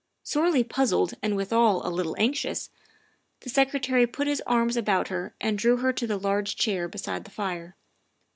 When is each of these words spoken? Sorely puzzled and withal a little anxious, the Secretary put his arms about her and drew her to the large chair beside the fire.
Sorely 0.23 0.63
puzzled 0.63 1.13
and 1.21 1.35
withal 1.37 1.85
a 1.87 1.93
little 1.93 2.15
anxious, 2.17 2.71
the 3.41 3.51
Secretary 3.51 4.07
put 4.07 4.25
his 4.25 4.41
arms 4.47 4.75
about 4.75 5.09
her 5.09 5.35
and 5.39 5.59
drew 5.59 5.77
her 5.77 5.93
to 5.93 6.07
the 6.07 6.17
large 6.17 6.55
chair 6.55 6.87
beside 6.87 7.23
the 7.23 7.29
fire. 7.29 7.75